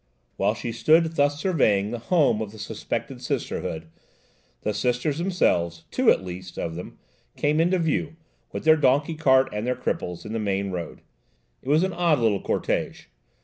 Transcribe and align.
While 0.35 0.55
she 0.55 0.71
stood 0.71 1.15
thus 1.15 1.39
surveying 1.39 1.91
the 1.91 1.99
home 1.99 2.41
of 2.41 2.51
the 2.51 2.57
suspected 2.57 3.21
Sisterhood, 3.21 3.85
the 4.63 4.73
Sisters 4.73 5.19
themselves–two, 5.19 6.09
at 6.09 6.23
least, 6.23 6.57
of 6.57 6.73
them–came 6.73 7.59
into 7.59 7.77
view, 7.77 8.15
with 8.51 8.63
their 8.63 8.77
donkey 8.77 9.13
cart 9.13 9.47
and 9.53 9.67
their 9.67 9.75
cripples, 9.75 10.25
in 10.25 10.33
the 10.33 10.39
main 10.39 10.71
road. 10.71 11.01
It 11.61 11.69
was 11.69 11.83
an 11.83 11.93
odd 11.93 12.17
little 12.17 12.41
cortège. 12.41 13.05